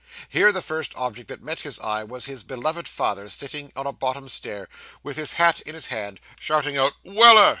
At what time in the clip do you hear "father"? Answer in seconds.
2.87-3.29